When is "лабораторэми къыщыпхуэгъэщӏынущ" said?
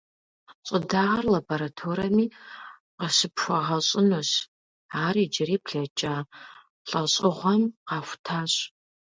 1.33-4.29